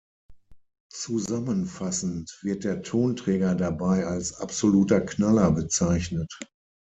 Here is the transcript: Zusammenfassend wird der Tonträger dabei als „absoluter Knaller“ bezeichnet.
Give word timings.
Zusammenfassend 0.91 2.39
wird 2.41 2.63
der 2.63 2.81
Tonträger 2.81 3.53
dabei 3.53 4.07
als 4.07 4.33
„absoluter 4.33 4.99
Knaller“ 4.99 5.51
bezeichnet. 5.51 6.39